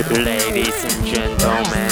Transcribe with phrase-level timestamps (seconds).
[0.00, 1.90] Ladies and gentlemen,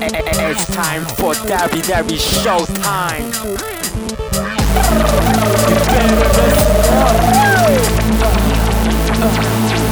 [0.00, 3.26] it's time for WWE Showtime.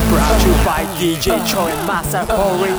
[0.09, 2.71] Brought to you by DJ Cho and Masa Hori.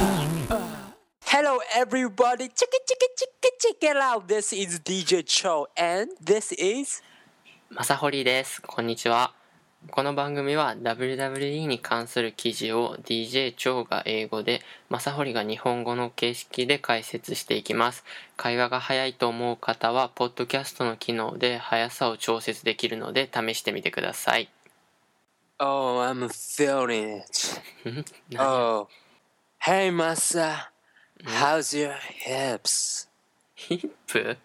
[1.25, 4.29] Hello everybody, check it, check it, check it, check it out.
[4.29, 7.01] This is DJ Cho and this is
[7.69, 8.61] マサホリです。
[8.61, 9.33] こんにちは。
[9.90, 18.02] この番組は WWE に関する記事を DJ 長が英語で、マサホリが日本語の形式で解説していきます。
[18.36, 24.48] 会話が早いと思う方は、ポッドキャストの機能で速さを調節できるので試してみてください。
[25.60, 28.04] Oh, I'm feeling it.
[28.30, 28.88] 何？Oh,
[29.60, 30.70] hey Masa,
[31.24, 31.94] how's your
[32.26, 33.08] hips?
[33.54, 34.36] ヒップ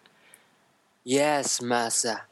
[1.04, 2.29] Yes, Masa.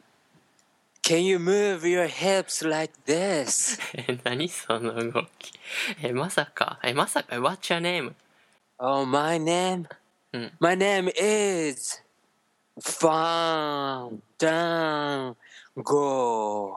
[1.07, 3.79] Can you move your hips like this?
[3.93, 5.53] え、何その動き。
[6.01, 6.79] え、まさか。
[6.83, 7.35] え、まさか。
[7.35, 8.13] What's your name?
[8.77, 9.87] Oh, my name?
[10.31, 10.51] うん。
[10.59, 12.01] My name is
[12.79, 15.35] Fun Down
[15.77, 16.75] Go.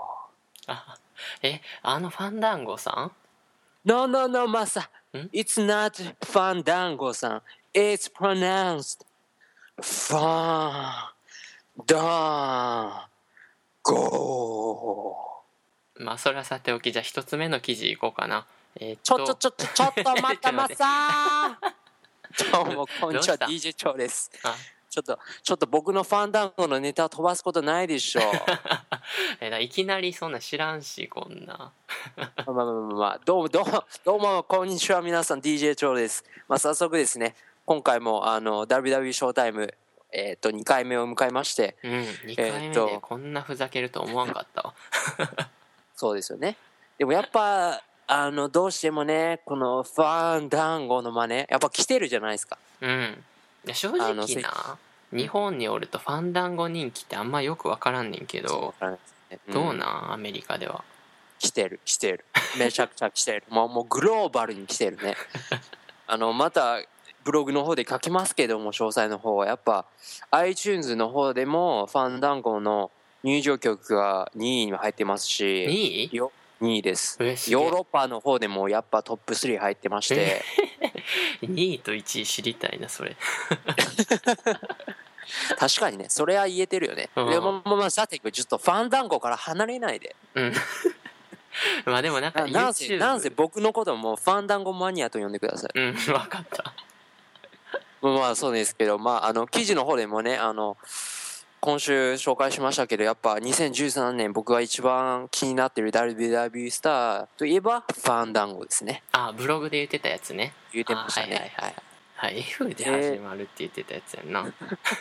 [0.67, 0.99] あ、
[1.43, 3.13] え、あのファンダンゴさん
[3.85, 4.89] No, no, no, Masa.
[5.15, 5.29] Hmm?
[5.33, 7.41] It's not Fandango san.
[7.73, 9.05] It's pronounced
[13.84, 15.16] Fandango.
[16.00, 18.46] まあ、それはさておき、じゃあ一つ目の記事いこうかな。
[18.80, 21.60] えーっちょっとちょっとちょちょっと待ってまさ
[22.54, 24.32] どうもこんにちは DJ 長です。
[24.44, 24.56] あ。
[24.90, 28.22] ちょっとちょっと僕のファンダンゴのネタ飛ばすことないでしょ
[29.40, 31.72] えだいきなりそんな知らんしこんな。
[32.18, 37.36] まあまあまあまあまあどうもどうもどうもこんにちは皆さん DJ 長ですまあ早速ですね
[37.66, 39.74] 今回もあの WWE ショータイム
[40.12, 44.74] えっ、と2回目を迎えましてうん2回目でこんなふざけると思わんかったわ。
[45.96, 46.58] そうですよね。
[46.98, 52.58] でもやっぱあのどうしてもねこのファンダンゴの真似やっぱ来てるじゃないですか。
[52.82, 53.24] うん。
[53.74, 54.78] 正直な
[55.12, 59.00] 日本におるとファンダンゴ人気ってあんまよくわからんねんけどうん。
[59.54, 60.84] どうなんアメリカでは？
[61.40, 62.26] 来てる来てる。
[62.60, 63.44] めちゃくちゃ来てる。
[63.50, 65.16] もうもうグローバルに来てるね。
[66.06, 66.80] あのまた
[67.24, 69.86] ブログの方で書きますけども詳細の方はやっぱ
[70.32, 72.92] iTunes の方でもファンダンゴの
[73.24, 75.70] 入場曲が2位に入ってますし2
[76.14, 76.16] 位？
[76.16, 76.32] よ
[76.62, 77.18] 2位です。
[77.50, 80.44] ヨーロッパの方でもやっぱトップ3入ってまして。
[81.42, 83.18] 2位と1位知りたいなそれ。
[85.58, 87.10] 確かにねそれは言えてるよね。
[87.16, 87.30] うん。
[87.30, 90.16] でもまあまあさてちょっとファンダンゴから離れないで。
[90.36, 90.54] うん。
[91.86, 95.80] まあでもなんかななんせなんせ僕のこともファンダンゴマニアと呼んでください。
[95.80, 96.74] うん分かった
[98.02, 100.78] まあまあそうですけど、まあ、あの記事の方でもねあの
[101.60, 109.04] 今週紹介しましたけどやっぱ2013年僕が一番気になってる WWE スターといえばファンダンゴですね。
[109.12, 110.54] あブログで言ってたやつね。
[110.74, 111.54] 言ってましたね。
[111.58, 111.76] あはいはいはい。
[112.16, 114.46] はい F で始まるって言ってたやつやんな、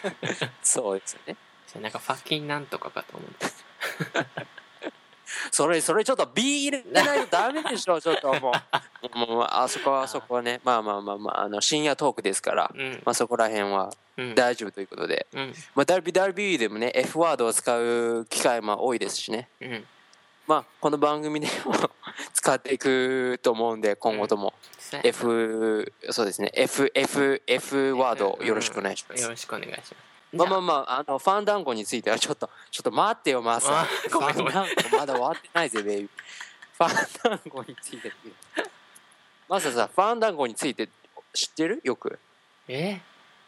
[0.62, 1.36] そうですよね。
[1.78, 3.46] なんかファッキンなんとかかと思って
[5.52, 8.52] それそれちょっと B 入れないとダメでしょちょっともう
[9.14, 13.02] もうもうあそこはあそこはねまあまあまあまああの深夜トークですから、うん。
[13.04, 14.34] まあ、そこら辺はうん。
[14.34, 15.54] 大丈夫ということで、うん。
[15.74, 19.48] まあ、WWE でもね F ワードを使う機会も多いですしね。
[19.60, 19.84] うん。
[20.46, 21.72] まあこの番組でも
[22.32, 24.52] 使っていくと思うんで今後とも。
[24.78, 25.08] そうやな。
[25.08, 26.50] F そうですね。
[26.54, 29.22] FFF ワードよろしくお願いします。
[29.22, 29.94] よろしくお願いします。
[30.32, 34.96] まあまああまああのファンダンゴについてはちょっとちょっと待ってよマサあファンダンゴ。
[34.96, 36.08] まだ終わってないぜベイビー。
[36.72, 38.12] ファンダンゴについて
[39.50, 40.88] マサさファンダンゴについて
[41.34, 41.80] 知ってる？
[41.82, 42.20] よく。
[42.68, 43.00] え？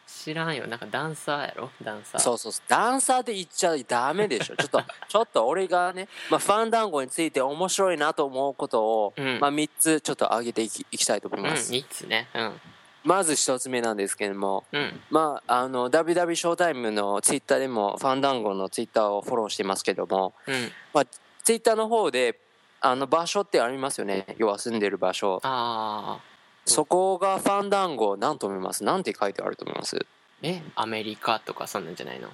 [0.05, 0.67] 知らんよ。
[0.67, 1.69] なんかダンサーやろ？
[1.81, 2.21] ダンサー。
[2.21, 2.63] そうそうそう。
[2.67, 4.57] ダンサーで言っちゃダメでしょ。
[4.57, 9.39] ちょっと ちょっと俺がね、まあ、ファンダンゴについて面白いなと思うことを、うん。
[9.39, 12.27] まあ、3つちょっと上げていきいきたいと思いうんます、3つね。
[12.33, 12.61] うん。
[13.05, 15.01] まず1つ目なんですけどもうん。
[15.09, 20.69] まああの WW ショータイムのツイッターでもファンダンゴのツイッターをフォローしてますけども、うん。
[20.93, 21.05] まあ、
[21.43, 22.42] ツイッターの方で
[22.85, 24.25] あの場所ってありますよね。
[24.37, 25.39] 要は住んでる場所。
[25.43, 26.21] ああ
[26.65, 28.83] そこがファンダンゴ何と思います？
[28.83, 29.95] なんて書いてあると思います？
[29.95, 29.99] っ
[30.41, 30.61] え？
[30.75, 32.29] アメリカとかそんなんじゃないの？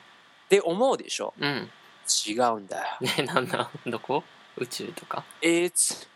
[0.50, 1.34] て思うでしょ？
[1.40, 1.70] うん。
[2.28, 2.98] 違うんだよ。
[3.02, 3.70] ねなんだ？
[3.86, 4.24] どこ？
[4.58, 6.08] 宇宙とか？It's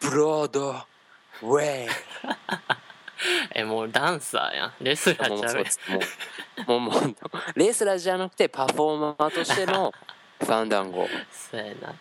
[0.00, 1.88] Broadway.
[3.54, 4.72] えもうダンサーやん。
[4.80, 5.80] レスラーちゃやそううです。
[6.66, 7.16] もうもうもう
[7.58, 9.92] レースラーじゃなくてパフォーマーとしての
[10.40, 11.94] ファンダンゴそうやな。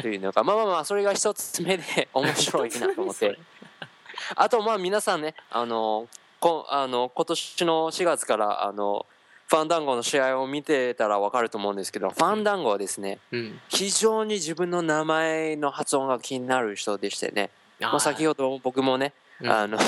[0.00, 3.38] というのがまあまあまあそれが一つ目で 面白いなと思って。
[4.36, 6.08] あとまあ皆さんねあの
[6.40, 9.06] こあの今年の4月からあの
[9.46, 13.60] ファンダンゴの試合を見てたら分かると思うんですけどファンダンゴはですねうん。
[13.68, 17.50] 非常に自分の名前の発音が気になる人でしてね。
[17.80, 19.50] あまあ、先ほほど僕もねうん。
[19.50, 19.84] あのフ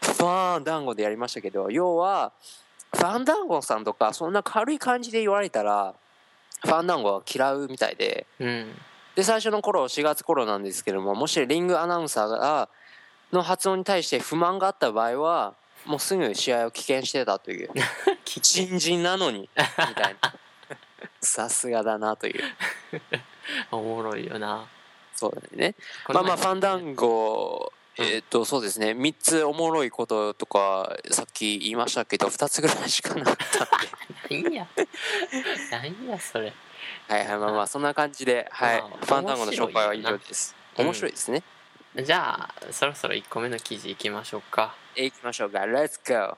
[0.00, 2.32] ァンダンゴでやりましたけど要は
[2.94, 5.94] ファンダンゴさんとかそんな軽い感じで言われたら
[6.64, 8.26] ファンダンゴは嫌うみたいで。
[8.40, 8.80] うん
[9.16, 12.68] で最初の頃4月頃なんですけどももしリングアナウンサーが
[13.32, 15.54] の発音に対して不満があった場合は
[15.86, 17.70] もうすぐ試合を棄権してたという。
[18.42, 20.34] 新人なのにみたいな。
[21.20, 22.42] さすがだなという。
[23.70, 24.66] おもろいよな。
[25.14, 25.74] そうだよね。
[26.08, 28.90] まあまあファンダンゴうんえっ、とそうですね。
[28.90, 33.68] 3つおもろいこととかさっき言いましたけど2つぐらいしかなかったん
[34.28, 34.42] で。
[34.44, 34.66] 何や。
[35.70, 36.52] 何やそれ。
[37.08, 38.82] はいはいまあまあそんな感じではい。
[38.82, 40.54] まあファンダンゴの紹介は以上です。
[40.76, 41.42] 面面白いですね。
[42.02, 44.74] じゃあそろそろ1個目の記事いきましょうか。
[44.94, 45.60] えいきましょうか。
[45.60, 46.36] Let's go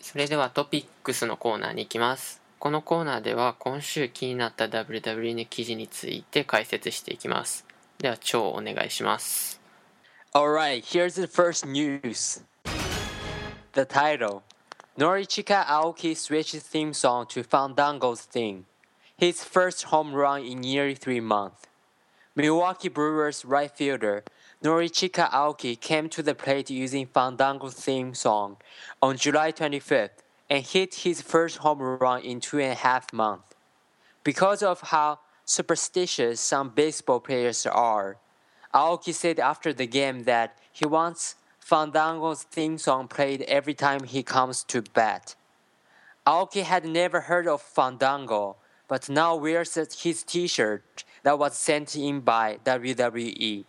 [0.00, 2.42] それではトピックスのコーナーに行きます。
[2.58, 7.68] このコーナーでは今週気になった WWE の記事について解説していきます。
[7.98, 9.57] では超お願いします
[10.38, 12.42] Alright, here's the first news.
[13.72, 14.44] The title
[14.96, 18.66] Norichika Aoki switches theme song to Fandango's theme.
[19.16, 21.62] His first home run in nearly three months.
[22.36, 24.22] Milwaukee Brewers right fielder
[24.62, 28.58] Norichika Aoki came to the plate using Fandango's theme song
[29.02, 33.56] on July 25th and hit his first home run in two and a half months.
[34.22, 38.18] Because of how superstitious some baseball players are,
[38.74, 44.22] Aoki said after the game that he wants Fandango's theme song played every time he
[44.22, 45.34] comes to bat.
[46.26, 48.56] Aoki had never heard of Fandango,
[48.86, 53.64] but now wears his t-shirt that was sent in by WWE.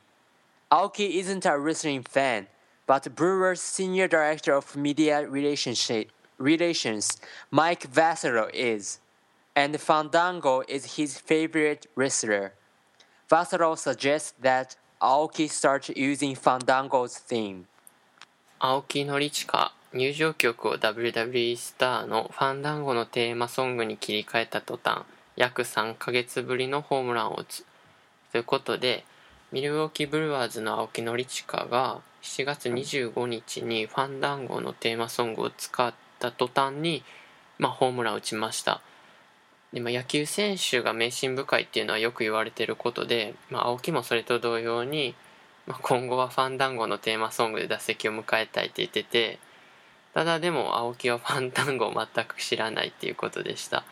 [0.72, 2.48] Aoki isn't a wrestling fan,
[2.86, 5.90] but Brewer's senior director of media relations,
[7.50, 9.00] Mike Vassaro, is,
[9.56, 12.54] and Fandango is his favorite wrestler.
[13.30, 17.64] Vassaro suggests that Aoki start using Fandango's theme.
[18.60, 25.04] 青木宣親入場曲を WWE スターのファンダンゴのテーマソングに切り替えた途端
[25.38, 27.64] 約3ヶ月ぶりのホームランを打つ
[28.34, 29.06] ということで
[29.54, 37.04] ミルウォーキーブルワーズの青木宣親が7月25日にファンダンゴのテーマソングを使った途端に、
[37.58, 38.82] まあ、ホームランを打ちました
[39.74, 45.16] で、まあ、野球選手が迷信深いっていうのはよく言われてることで、まあ、青木もそれと同様に
[45.70, 49.38] まあ、今後はファンダンゴのテーマソングで打席を迎えたいって言ってて
[50.16, 53.84] ただでも青木はファンダンゴを全く知らないっていうことでした。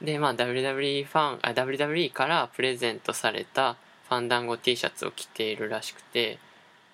[0.00, 3.76] でまあ WWE ファンあ WWE からプレゼントされた
[4.08, 6.38] ファンダンゴ T シャツを着ているらしくて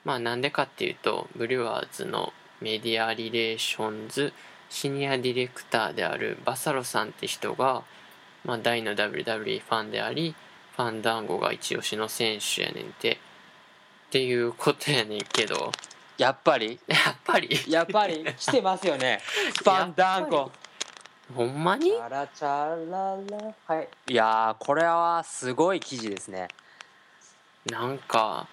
[0.05, 2.33] まあなんでかっていうとブリュワーズの
[2.63, 4.33] メディアリレーションズ
[4.71, 7.83] シニアディレクターであるバサロさんって人が、
[8.45, 10.35] まあ、大の WWE ファンであり
[10.77, 13.17] ファンダンゴが一押しの選手やねんてっ
[14.11, 15.73] ていうことやねんけど
[16.19, 16.79] やっぱり？
[16.87, 17.49] やっぱり？
[17.69, 18.25] やっぱり？
[18.39, 19.21] 来てますよね。
[19.63, 20.53] ファンダンゴ。
[21.35, 21.91] ほんまに？
[21.91, 23.55] チャラチャララ。
[23.67, 23.89] はい。
[24.09, 26.49] いやー、これはすごい記事ですね。
[27.67, 28.47] なんか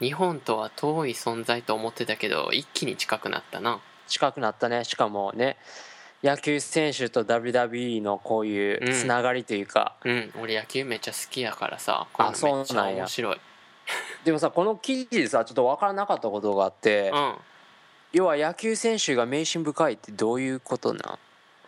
[0.00, 4.84] 日本とは遠い存在と思ってたけど一気に近くなったな近くなったね。
[4.84, 5.56] しかもね、
[6.26, 10.32] 野球選手と WWE のこういうつながりというか、うん。
[10.42, 12.96] 俺野球めっちゃ好きやからさこれめっちそうなゃんや。
[12.96, 13.36] 面白い。
[14.24, 17.34] でもさ、この記事でさ、ちょっと分からなかったことがあって、うん。
[18.12, 21.18] 要は野球選手が迷信深いってどういうことなん？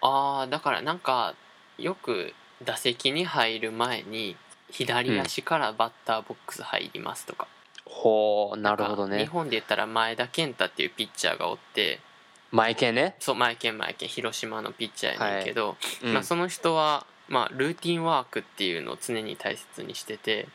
[0.01, 1.35] あーだからなんか
[1.77, 2.33] よく
[2.65, 4.37] 打席に入る前に
[4.71, 7.47] 左足からバッターボックス入りますとか、
[7.85, 9.27] ほう、なるほど日ね。
[9.27, 12.01] 本で言ったら前田健太っていうピッチャーがおって
[12.51, 13.17] マイケンね。
[13.21, 16.15] そう前健前健広島のピッチャーやねんけど、うん。
[16.15, 20.49] まあ、その人は、まあ、ルーティンワークっていうのを常に大切にしてて、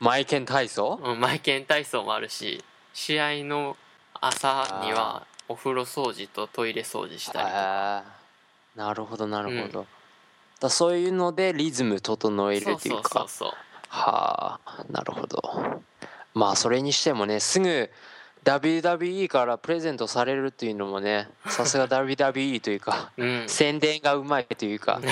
[0.00, 1.00] マイケン体操？
[1.02, 3.76] うん、マイケン体操もあるし試合の
[4.20, 9.86] 朝にはお風呂掃除とトイレ掃除したりなるほどなるほど、
[10.60, 13.52] だそういうのでリズム整えるそうそうっていうかそうそう。
[13.88, 15.40] はあなるほど。
[16.34, 17.88] まあそれにしてもねすぐ
[18.44, 23.44] WWE からプレゼントされるっていうのもねさすが WWE というかうん。
[23.48, 25.00] 宣伝がうまいというか。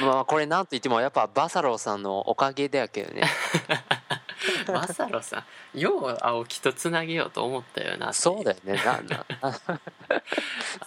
[0.00, 3.22] まあこれなんと言ってもやっぱバサローさんのおかげだけどね。
[4.68, 5.78] マサロさん。
[5.78, 8.74] よう青木とつなげようと思ったよなそうだよね。
[8.84, 9.24] なな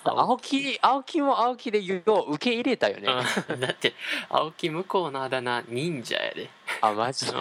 [0.03, 0.77] 青木。
[0.81, 1.96] 青木も青木でよ
[2.27, 3.08] う受け入れたよね、
[3.50, 3.60] うん。
[3.60, 3.93] だって
[4.29, 6.50] 青木向こうのあだ名忍者やで、
[6.81, 7.27] あマジ？
[7.27, 7.31] う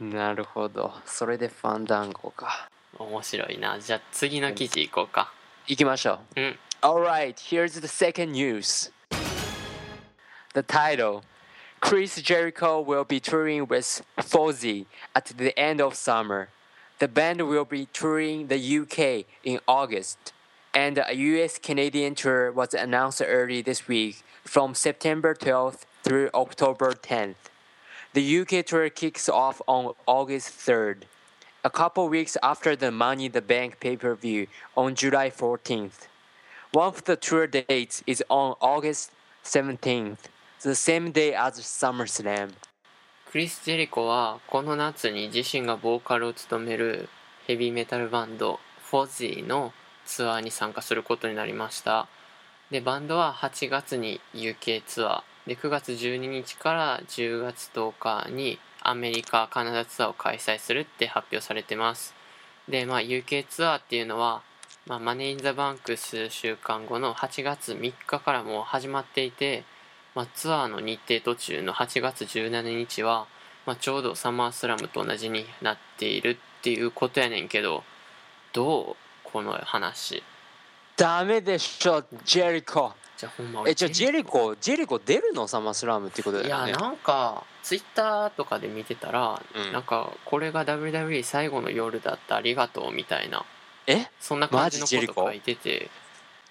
[0.00, 5.32] なるほどそれでファンダンゴかん、面白いなじゃあ次の記事いこうか
[5.66, 8.90] 行きましょううん Alright, here's the second news.
[10.54, 11.24] The title
[11.80, 16.48] Chris Jericho will be touring with Fozzy at the end of summer.
[16.98, 20.32] The band will be touring the UK in August,
[20.74, 26.92] and a US Canadian tour was announced early this week from September 12th through October
[26.92, 27.34] 10th.
[28.12, 31.02] The UK tour kicks off on August 3rd,
[31.64, 36.08] a couple weeks after the Money in the Bank pay per view on July 14th.
[36.72, 39.12] One of the tour dates is on August
[39.44, 40.28] 17th,
[40.62, 42.52] the same day as SummerSlam.
[43.30, 47.08] クリス・ジェリコはこの夏に自身がボーカルを務める
[47.46, 49.72] ヘビーメタルバンドフォジーの
[50.06, 52.08] ツアーに参加することになりました
[52.70, 62.13] でバンドは8月に UK ツアー で9月12日から10月10日にアメリカカナダツアーを開催するって発表されてます
[62.69, 64.43] でまあ UK ツアーっていうのは、
[64.87, 69.65] まあ、マネー・イン・ザ・バンク数週間後の8月3日からもう始まっていて
[70.15, 73.27] まあ、ツアーの日程途中の8月17日は、
[73.65, 77.83] まあ、ちょうどサマースラムと同じになっているっていうことやねんけど
[78.53, 80.23] どうこの話？
[80.97, 82.93] ダメでしょ、ジェリコ。
[83.21, 86.71] じゃあほんまえ、じゃあジェリコ、ジェリコ出るのサマースラムってことだいよね。
[86.71, 89.71] やなんかツイッターとかで見てたら、うん。
[89.71, 93.45] なんかこれが WWE 最後の夜だったありがとうみたいな
[93.85, 94.07] え？
[94.19, 95.91] そんな感じのこと書いてて。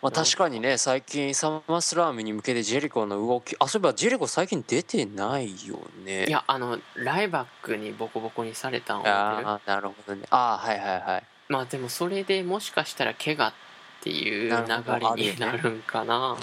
[0.00, 6.27] まあ確かにね、最近サマースラムに向けてジェリコの動き、あ、そういえばジェリコ最近出てないよね。
[6.27, 10.23] いやあのライバックにボコボコにされたんああ、なるほどね。
[10.31, 11.25] ああ、はいはいはい。
[11.49, 13.53] まあでもそれでもしかしたら怪我っ
[14.03, 16.39] ていう流れになるんかな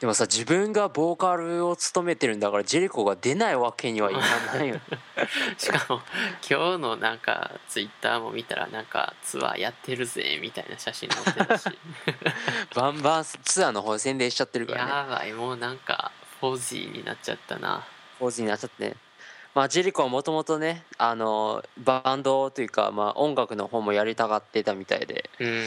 [0.00, 4.20] でもさ、自分がボーカルを務めてるんだから、ジェリコが出ないわけにはいか
[4.54, 4.80] ないよね。
[5.58, 6.02] しかも
[6.48, 11.64] 今日のなんかツイッターも見たらなんかツアーやってるぜみたいな写真載ってるし
[12.74, 14.90] バンバンツアーの方宣伝しちゃってるからね。
[14.90, 17.86] やばいもうなんかフォージーになっちゃったな
[18.18, 18.96] ポーズになっちゃってね。
[19.54, 25.66] まあ、ジェリコはもともとね、あの、バンドというか、まあ、音楽の方もやりたがってたみたいで、うん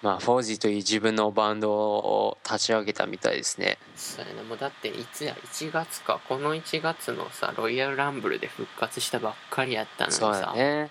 [0.00, 3.78] まあ、フォージーという自分のバンドを立ち上げたみたいですね。
[3.96, 10.90] そうやなもうだっていつや？1月かこの1月のさロイヤルランブルで復活したばっかりやったのにそうさだね。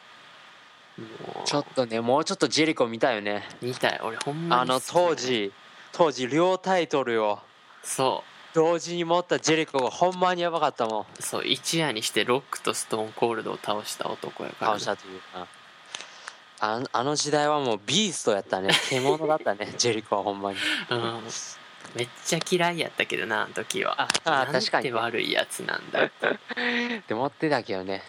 [0.98, 3.44] もうちょっとね、もうちょっとジェリコ見たいよね。
[3.62, 5.54] 見たい俺ほんまにあの当時、
[5.94, 7.40] 当時両タイトルを
[7.84, 8.24] そ
[8.54, 11.02] 同時に持ったジェリコがほんまにやばかったもん。
[11.02, 15.48] うそう一夜にしてロックとストーンコールドを倒した男やから倒したというか。
[16.60, 18.70] あのあの時代はもうビーストやったね。
[18.90, 20.58] 獣だったね、ジェリコはほんまに。
[20.90, 21.24] うん。
[21.96, 24.08] めっちゃ嫌いやったけどなあの時は。
[24.26, 24.86] ああ確かに。
[24.86, 26.04] て悪いやつなんだ。
[26.04, 28.04] ってって思ってたけどね。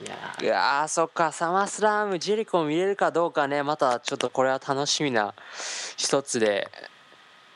[0.00, 1.32] いやいやーそっか。
[1.32, 3.62] サマースラムジェリコ見れるかどうかね。
[3.62, 5.34] またちょっとこれは楽しみな
[5.96, 6.70] 一つで。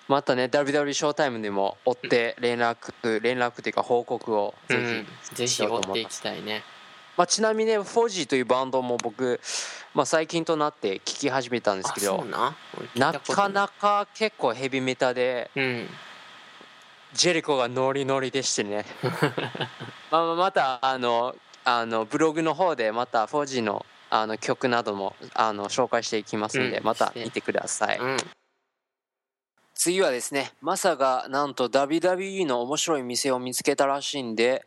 [0.09, 6.63] またね WW ショータイムでも追って連絡連絡というか報告をぜひ、うん、ぜひ追っていきたいね
[7.17, 9.41] まあ、ちなみにねフォージーというバンドも僕、
[9.95, 12.25] まあ、最近となって聴き始めたんですあけど
[12.97, 15.89] なかなか結構ヘビメタでうん。
[17.15, 18.87] ジェリコがノリノリでしてね。
[20.11, 26.85] まあまあまたあのあのブログの方でまたフォージーのあの曲などもあの紹介していきますので、うん。
[26.85, 28.17] また見てください、うん。
[29.75, 34.65] 次はですねマサがなんと WWE の面白い店を見つけたらしいんで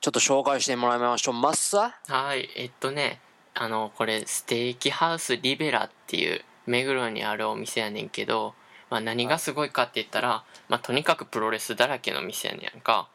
[0.00, 1.34] ちょっと紹介してもらいましょう。
[1.34, 1.94] マッサ？
[2.06, 2.48] はい。
[2.56, 3.20] えっとね
[3.54, 8.54] あのこれステーキハウスリベラっていう目黒にあるお店やねんけど、
[8.90, 13.08] まあ、何がすごいかって言ったら、まあ、とにかくプロレスだらけの店やねんか。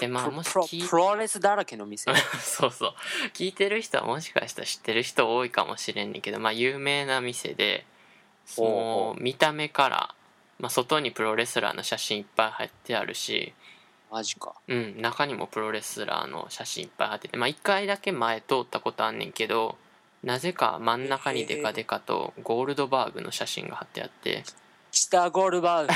[0.00, 0.50] でまあもし
[0.88, 2.12] プロレスだらけの店？
[2.40, 2.94] そうそう。
[3.34, 7.84] 聞いてる人はもしかしたら知ってる人多いかもしれんねんけどまあ有名な店で
[8.46, 10.14] その見た目から、
[10.58, 13.52] まあ、外にプロレスラーの写真いっぱい入ってあるし、
[14.12, 14.54] マジか。
[14.68, 19.76] うん、中にもプロレスラーの写真いっぱい入っててまあ1回だけ前通ったことあんねんけど
[20.22, 24.44] なぜか真ん中にデカデカとゴールドバーグの写真が貼ってあって。
[24.92, 25.92] 北ゴールバーグ。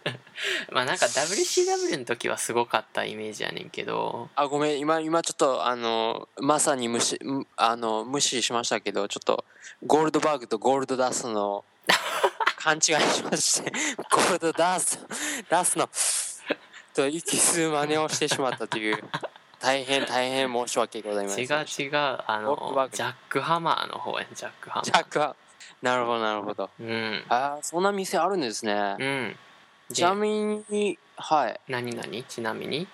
[0.72, 4.30] まあなんか WCW の時はすごかったイメージやねんけど。
[4.34, 9.44] あごめん今今ちょっとあのまさに無視むあの無視しましたけどちょっと
[9.86, 11.66] ゴールドバーグとゴールドダスの
[12.56, 13.70] 勘違いしまして
[14.10, 14.98] ゴールドダス
[15.50, 15.88] ダスの
[16.94, 19.02] と息吸う真似をしてしまったという
[19.60, 24.84] 大変大変申し訳ございません違う違うあのジャックハマーの方やねジャックハマー。
[24.84, 25.36] ジャックは
[25.80, 26.70] なるほどなるほど。
[26.80, 27.24] うん。
[27.28, 28.96] あーそんな店あるんですね。
[28.98, 29.36] うん。
[29.92, 31.60] ちなみにはい。
[31.68, 32.86] 何何ちなみに？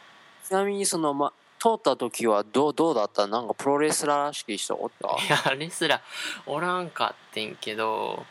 [0.46, 3.26] ちなみにそのま通った時はどうどうだった？
[3.26, 5.08] なんかプロレスラーらしき人おった？
[5.08, 6.00] いやレスラー
[6.46, 8.24] おらんかってんけど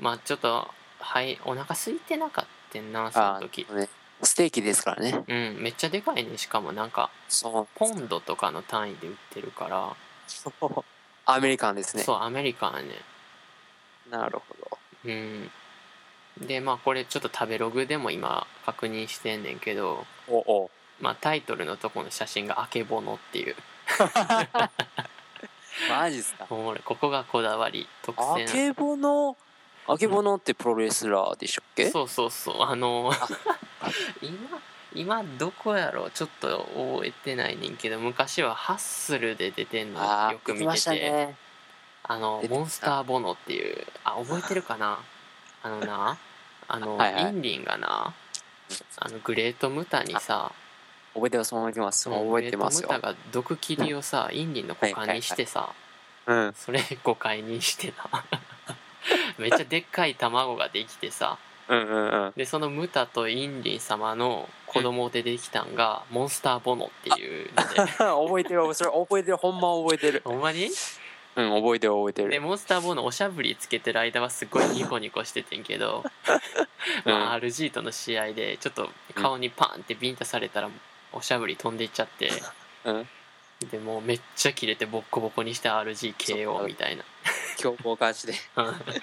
[0.00, 3.88] まあちょっとはいお腹空いてなかったんなそのあ時ーね
[4.22, 5.24] ステーキですからね。
[5.28, 6.36] うんめっちゃでかいね。
[6.38, 7.68] しかもなんかそう。
[7.74, 9.94] ポンドとかの単位で売ってるから。
[10.26, 10.84] そ う
[11.26, 12.02] アメリカンですね。
[12.02, 13.00] そうアメリカンやね。
[14.10, 14.78] なるほど。
[15.04, 15.50] うん。
[16.38, 20.70] でまあこれちょっと食べログでも今確認してんねんけどおお
[21.00, 23.56] まあタイトルのとこの写真が「あけぼの」っていう。
[25.90, 26.46] マジっすか？
[26.54, 27.88] もう俺ここがこだわり。
[28.02, 29.36] 特あ選けぼの
[29.88, 31.90] あけぼのってプロレスラーでしたっけ？
[31.90, 32.62] そうそうそう。
[32.62, 33.12] あの
[34.22, 34.60] 今
[34.94, 40.90] 今どこやろちょっと覚えてないねんけど昔はハッスルで出てんのあよく見てて。
[40.90, 41.36] ね。
[42.08, 44.98] あのモンスターボノっていうあ覚えてるかな？
[45.62, 46.16] あのな
[46.68, 47.22] あのはいはい。
[47.24, 48.14] インリンがな
[48.98, 50.52] あのグレートムタにさ
[51.14, 52.88] 覚えてます覚えてます覚えてますよ。
[52.88, 55.70] グレートムタが毒切りをさインリンの股間にしてさ
[56.26, 56.54] うん。
[56.54, 58.24] それ誤解にしてな。
[59.38, 62.32] めっちゃでっかい卵ができてさうんうんうん。
[62.36, 67.92] でそのムタとインリン様の子供でできたんがモンスターボノっていうので。
[67.98, 68.90] 覚えてるそれ。
[68.90, 70.22] 覚えてるほんま覚えてる。
[70.24, 70.68] ほんまに
[71.36, 72.30] うん覚えてる覚えてる。
[72.30, 76.02] でモンスターボーのおしゃぶりつけてる間はすごいニコニコしててんけど、
[77.04, 77.12] うん。
[77.12, 80.70] まあ、RG との試合でちょっと顔にパンってビンタされたら
[81.12, 82.30] おしゃぶり飛んでいっちゃって。
[82.84, 83.08] うん。
[83.70, 87.04] でもうめっちゃキレてボッコボコにして RGKO みたいな。
[87.56, 88.34] 強行勝ちで。
[88.54, 89.00] あ け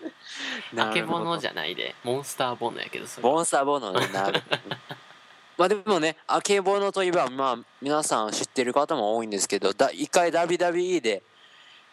[1.06, 1.94] ぼのゃじゃないで。
[2.04, 3.28] モンスターボーノやけどそれ。
[3.28, 4.42] モンスターボノになる。
[5.56, 11.20] まあでもねあけぼのといえばまあ皆さん知ってる方も多いんですけどだ一回 WWE で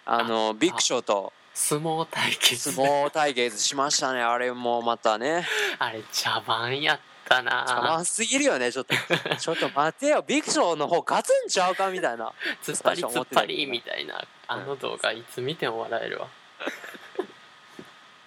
[0.06, 2.74] あのビッグショーと相撲対決。
[2.74, 4.22] 相撲対決しましたね。
[4.22, 5.48] あれもまたね。
[5.80, 7.66] あれ茶番やったな。
[7.68, 8.94] 邪魔すぎるよねちょっと。
[9.40, 10.22] ちょっと待てよ。
[10.28, 12.34] ビッグショーの方勝つんちゃうかみたいな。
[12.62, 16.28] 突っ張り突っ張りみたいなあの動画いつ見ても笑えるわ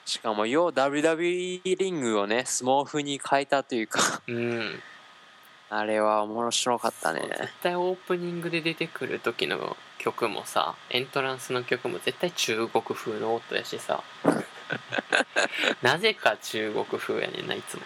[0.09, 4.23] しかもよう WWE リングをね相撲風に変えたというか。
[4.27, 4.81] うん。
[5.69, 7.21] あれは面白かったね。
[7.29, 14.03] 絶対オープニングで出てくる時の曲もさエントランスの曲も絶対中国風の音やしさ。
[15.83, 17.83] なぜか中国風やねんないつも。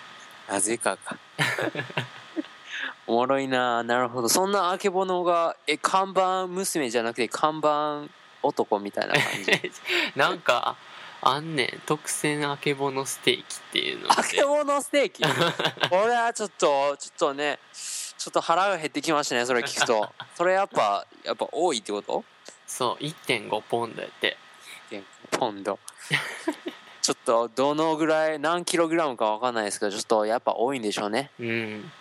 [0.48, 1.16] なぜかか。
[3.08, 4.28] おもろいななるほど。
[4.28, 8.04] そんなあけぼのがえ看板娘じゃなくて看板
[8.44, 9.72] 男みたいな感じ。
[10.14, 10.76] なんか
[11.24, 11.82] あんねん。
[11.86, 15.22] 特選あけぼのステーキっていうのあけぼのステーキ？
[15.88, 20.12] これはちょっとちょっとねちょっと腹が減ってきましたねそれ聞くと。
[20.34, 22.24] それやっぱやっぱ多いってこと？
[22.66, 24.36] そう1.5ポンドやって。
[25.30, 25.78] ポンド。
[27.00, 31.30] ちょっとどのぐらい何キログラムかわかんないですけどちょっとやっぱ多いんでしょうね。
[31.38, 31.92] うん。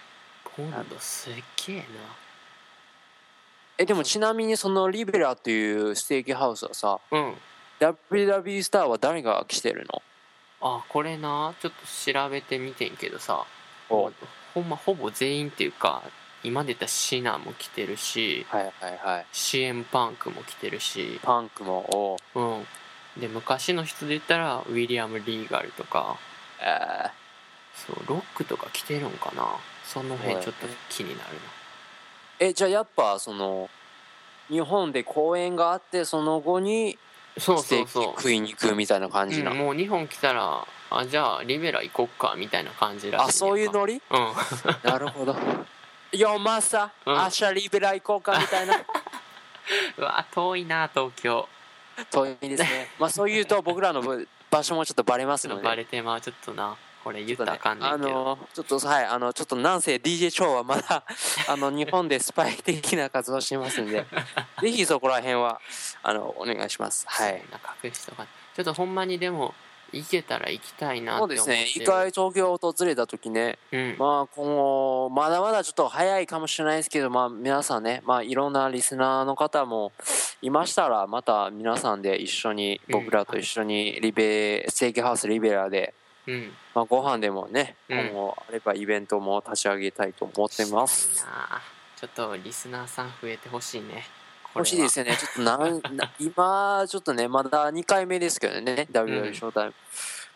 [0.56, 1.34] ポンドすっ
[1.68, 1.84] げえな。
[3.78, 7.36] えでもちなみにそのリベラっていうステーキハウスはさうん
[7.82, 10.04] WW スターは誰が来てるの？
[10.62, 13.46] あこれなちょっと調べてみてんけどさ。
[13.90, 14.12] お。
[14.54, 16.04] ほんまほぼ全員っていうか
[16.44, 19.26] 今出たシナも来てるしはいはいはい。
[19.32, 21.20] CM パンクも来てるし。
[21.24, 22.40] パンクもお。
[22.40, 22.68] うん。
[23.20, 26.18] で昔の人で言ったらウィリアム・リーガルとか。
[26.62, 27.12] えー。
[27.74, 29.48] そうロックとか来てるんかな？
[29.86, 31.30] その辺ちょっと気になる
[32.40, 33.70] えじゃあやっぱその
[34.50, 36.98] 日本で公演があってその後にな
[37.42, 38.22] そうそうそう。
[38.22, 43.96] 食いに行くみたいな感じな、うんもう日本来たらあじゃあリベラ行こっかみたいな感じらしいあそういうノリ？
[43.96, 44.02] うん。
[44.90, 45.36] なるほど。
[46.12, 47.18] よマスター、うん。
[47.18, 48.76] 明日リベラ行こうかみたいな。
[49.98, 51.48] うわ遠いな東京。
[52.12, 52.90] 遠いですね。
[53.00, 54.02] まあそう言うと僕らの
[54.50, 55.64] 場所もちょっとバレますので。
[55.64, 61.04] バレてまうちょっとなこれ言ったらあかんねあんけど、のちょっとはいあのちょっとなんせ DJ 超はまだ
[61.48, 64.06] あの日本でスパイ的な活動をしてますんで
[64.62, 65.60] ぜひそこら辺は
[66.04, 67.06] あのお願いします。
[67.08, 67.44] はい。
[67.52, 69.54] な隠しとかちょっとほんまにでも
[69.94, 71.64] 行けたら行きたいなってそう思って。
[71.64, 71.84] ですね。
[71.84, 73.96] 一回東京を訪れた時ねうん。
[73.98, 79.92] まあ今後まだまだちょっと早いかもしれないですけどまあ皆さんねまあいろんなリスナーの方も
[80.42, 83.00] いましたらまた皆さんで一緒にうん。
[83.02, 85.94] 僕らと一緒にリベステーキハウスリベラで
[86.28, 86.54] うん。
[86.74, 88.00] まあご飯でもねうん。
[88.00, 91.26] 今後あればイベントも立ち上げたいと思ってます。
[91.96, 94.06] ちょっとリスナーさん増えてほしいね。
[94.56, 95.16] 欲しいですよね。
[95.16, 99.74] ちょっとなん な今ちょっとねまだ2回目ですけどね WW ショータイム、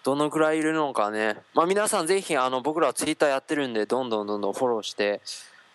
[0.04, 1.41] どのくらいいるのかね。
[1.54, 5.21] まあ皆さんぜひあの僕らツイッターやってるんでどんどんどんどんフォローして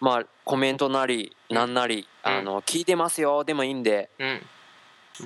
[0.01, 2.33] まあコメントなりなんなり、うん。
[2.33, 3.45] あの聞いてますよ。
[3.45, 4.09] でもいいんで。
[4.19, 4.47] うん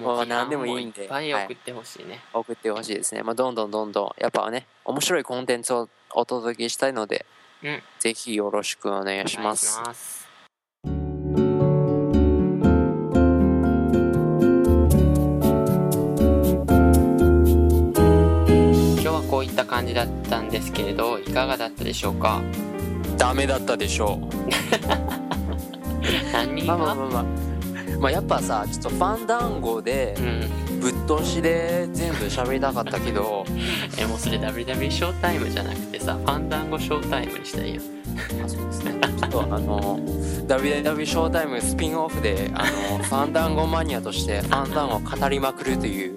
[0.00, 1.02] まあ何でもいいんで。
[1.02, 3.22] いっぱい送ってほしいね、送ってほしいですね。
[3.22, 4.11] まあどんどんどんどん。
[4.20, 7.26] やっぱね面白いコンテンツをお届けしたいので、
[7.62, 7.83] うん。
[7.98, 9.80] ぜひよろしくお願いしまおす。
[18.96, 22.42] 今日はこういった感じだったんですけれどいかがだったでしょうか？
[23.16, 24.35] ダメだったでしょう。
[26.33, 27.24] 何まあまあがまあまあ
[28.05, 30.64] まあやっぱさちょっとファンダンゴでうん。
[30.85, 33.47] ぶっ通しで全部喋りたかったけど
[33.97, 37.81] えもうそれ WW ショータイムじゃなくてさファンダンゴショータイムにしたらいいよ。
[38.45, 38.93] あそうですね。
[39.01, 39.99] ちょっとあの
[40.47, 46.17] WW ショータイムスピンオフであのファンダンゴマニアとしてファンダンゴを語りまくるという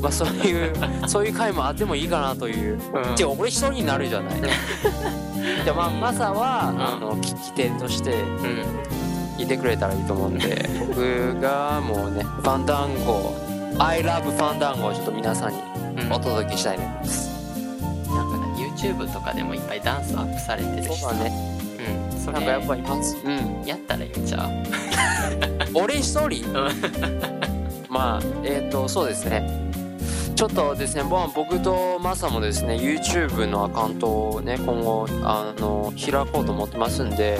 [0.00, 0.72] まあそういう
[1.08, 2.78] そういう回もあってもいいかなという。
[3.08, 3.16] うん。
[3.16, 4.34] じゃあ俺一人になるじゃない。
[5.64, 9.03] じゃあまあマサは、あの聞き手としてうん
[9.38, 13.34] いてくれたらいいと思うんで 僕がもうねファンダンゴ
[13.78, 15.58] I love ファンダンゴをちょっと皆さんに
[16.04, 16.12] うん。
[16.12, 17.30] お届けしたいです、
[18.08, 21.08] なんかね YouTube とかでもいっぱいダンスアップされてるしさ。
[21.10, 21.32] そうだね。
[22.12, 22.32] うんそれ。
[22.34, 23.62] なんかやっぱいますうん。
[23.64, 24.50] やったらいいんちゃう？
[25.74, 26.46] 俺一人？
[26.48, 26.70] うん。
[27.88, 29.72] まあえっ、とそうですね。
[30.34, 37.38] ちょっとですねまあ僕とマサもですね YouTube のアカウントをね今後あの開こうと思ってますんで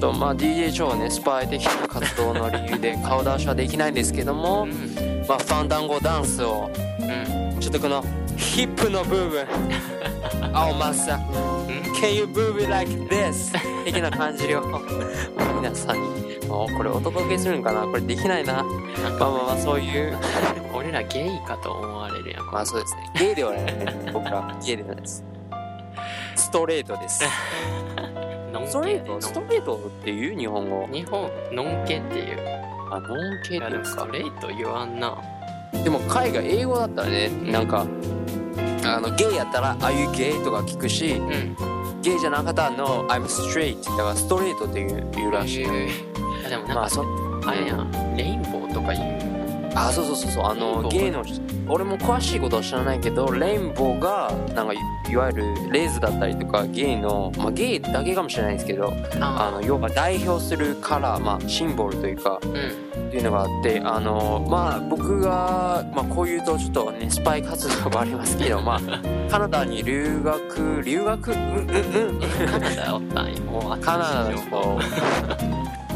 [0.00, 4.70] ちょっとまあ DJ 超ねスパイ的な活動の理由で顔出しはできないんですけども、うん。
[5.28, 7.60] まあ、ファンダンゴダンスをうん。
[7.60, 8.02] ちょっとこの
[8.38, 9.46] ヒップの部分
[10.54, 11.20] 青マサ。
[12.00, 13.52] Can you move it like this?
[13.84, 14.62] 的な感じを
[15.60, 17.82] 皆さんにもうこれお届けするんかな？
[17.82, 18.54] これできないな。
[18.54, 20.16] なんまあかまあまあそういう。
[20.72, 22.46] 俺らゲイかと思われるやん。
[22.46, 23.10] まあそうですね。
[23.18, 23.64] ゲイではない。
[23.64, 25.22] ね僕らゲイではないです。
[26.36, 27.22] ストレートです
[28.52, 29.20] ノンストレケート。
[29.20, 30.88] ストレートっていう日本語。
[30.92, 32.38] 日本ノンケっていう。
[32.90, 35.16] あノン系っていうかストレート言わんな。
[35.84, 37.86] でも海外英語だったらねなんか
[38.84, 41.56] あのゲイやったら「Are you gay?」とか聞くしうん。
[42.02, 45.64] ゲイじゃなかったら「No I'm straight」だからストレートっていう言うらしい。
[45.64, 46.46] へー。
[46.46, 47.04] あでもなんか、まあそ
[47.46, 48.16] あれやん。
[48.16, 49.72] レインボーとか言う。
[49.74, 50.44] あそうそうそうそう。
[50.46, 51.40] あのゲイの人
[51.72, 54.76] 俺も詳しいことは知らないけどレインボーがなんかい
[55.08, 62.90] いわゆるレイズだったりとかゲイのまあゲイだけかもしれないですけどあの要は代表するカラーまあシンボルというかうん。
[63.08, 68.80] っていうのがあってあのまあ僕が、まあ、こういうとちょっとねスパイ活動もありますけどまあ
[69.28, 71.32] カナダに留学留学？
[71.32, 72.20] うんうんうん。
[72.48, 74.78] カナダおったんやもうカナダの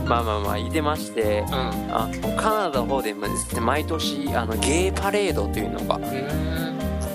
[0.06, 1.54] まあまあまあいてましてうん。
[1.94, 5.98] あのカナダの方でもですね毎年あのゲイパレードというのが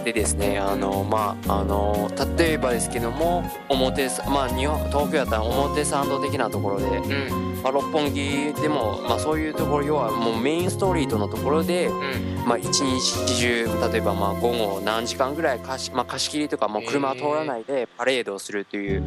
[0.04, 7.49] でですねあのまああの例えばですけども表さまあ日本東京やったら表参道的なところで、うん。
[7.62, 12.45] まあ、六本木でも、まあ、そういうところ要はもうメインストリートのところで、うん。
[12.47, 19.04] まあ、一日中例えばまあ午後何時間ぐらい貸し,、まあ、貸し切りとかもう車は通らないでパレードをするという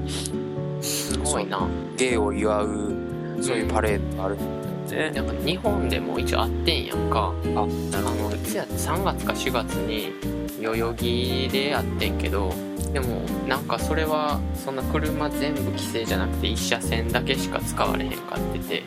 [0.82, 1.66] すごいな。
[1.96, 3.01] ゲイを祝う
[3.42, 5.20] そういうパレードがあるんだよね。
[5.20, 7.33] なんか日本でも一応あってんやんか。
[7.44, 7.48] あ。
[7.48, 10.12] なあのいつや3月か4月に
[10.61, 12.52] 代々木でやってんけど
[12.92, 18.83] でもなんかそれはそんな車全部規制じゃなくて1車線だけしか使われへんかってて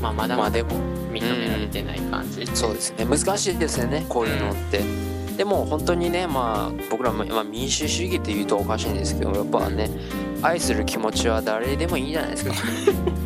[0.00, 0.98] まあまだまだまあでも。
[1.12, 3.04] 認められてない感じ、そうですね。
[3.04, 4.80] 難しいですよねこういうのって。
[5.36, 9.88] でも本当にねまあ僕らも、まあ、民主主義って言うとおかしいんですけどやっぱね
[10.42, 12.52] 愛する気持ちは誰でもいいじゃないですか。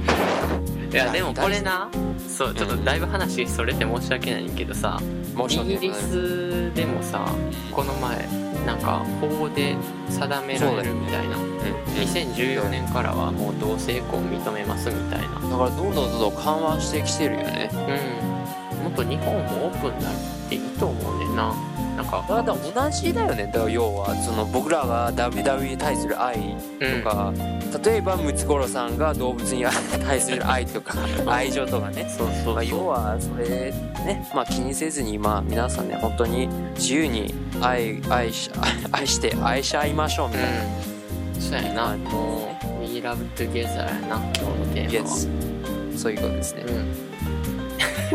[0.92, 1.88] いやでもこれな。
[2.28, 5.00] そうちょっとだいぶ話それて申し訳ないんけどさ、
[5.48, 7.26] イギリスでもさ
[7.70, 8.26] この前
[8.66, 9.76] なんか法で
[10.08, 11.60] 定められるみたいな、うんうん。
[11.94, 15.26] 2014年からはもう同性婚認めますみたいな。
[15.26, 17.70] だからどんどんどんどん緩和してきてるよね。
[17.72, 18.84] うん。
[18.84, 20.14] もっと日本もオープンになっ
[20.48, 21.54] ていいと思うねんな
[21.96, 23.46] なんかだから同じだよね。
[23.46, 26.36] だから要はその僕らが WWE に対する愛
[26.80, 27.32] うんとか、
[27.84, 29.64] 例えばムツゴロウさんが動物に
[30.04, 30.94] 対する 愛とか
[31.26, 32.06] 愛情とかね。
[32.16, 33.72] そうそうまあ、要はそれ
[34.04, 38.50] ね、まあ、気にせずに、まあ、皆さんね本当に自由に愛愛し
[38.90, 40.52] 愛して愛し合いましょうみたいな、う
[41.38, 41.40] ん。
[41.40, 41.96] そうやな。
[41.96, 45.16] もう We love together やな今日のテーマは。
[45.16, 45.52] Yes
[45.98, 47.12] そういうことですね、うん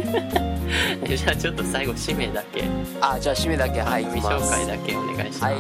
[1.08, 2.64] じゃあちょっと最後締めだけ。
[3.02, 3.82] あじゃあ締めだけ。
[3.82, 5.58] はい番組紹介だけお願いします、はい、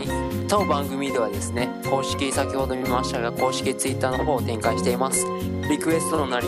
[0.48, 5.26] 当番組ではですね公式先ほど見ましたが公式 Twitter の方を展開しています。
[5.70, 6.48] リクエストなり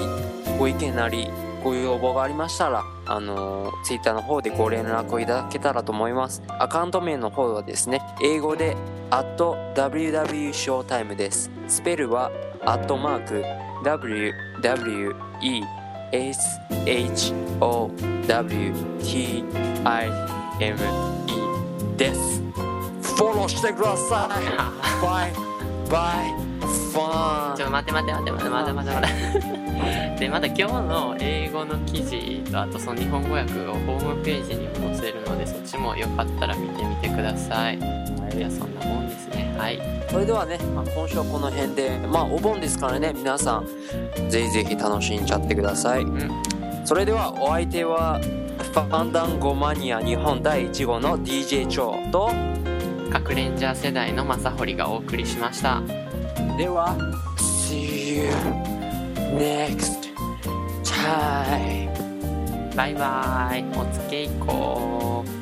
[0.57, 1.29] ご意見なり
[1.63, 6.41] ご要望がありましたらあのー、Twitter の方でご連絡をいただけたらと思います。
[6.47, 8.77] アカウント名の方はですね英語で
[9.11, 11.51] @ww ショータイムです。
[11.67, 12.31] スペルは
[12.65, 13.43] アットマーク
[16.11, 17.07] WWESHOWTIME
[21.97, 22.41] です
[23.19, 24.45] フォローしてください。
[25.03, 25.33] バイ。
[25.91, 26.31] バイ。
[26.61, 27.57] ファン。
[27.57, 30.19] ちょ待って待って待って待って待って待って待って。
[30.19, 37.79] でまた今日の英語の記事とあとその日本語訳をホームページにも載せるのでそっちもよかったら見てみてください
[38.35, 39.55] いやそんなもんですね。
[39.57, 39.79] はい。
[40.09, 43.67] それではね、まあ、今週はこの辺でまあお盆ですからね皆さん
[44.29, 46.01] ぜひぜひ楽しんじゃってください。
[46.03, 46.31] うん。
[46.85, 52.31] それではお相手はファンダンゴマニア日本第1号の DJ チョウと
[53.11, 55.81] 核レンジャー世代の正堀がお送りしました。
[56.57, 56.95] では
[57.37, 58.29] See you
[59.37, 60.09] next
[60.83, 61.89] time
[62.75, 63.65] バイバイ。
[63.77, 65.38] おつけいこう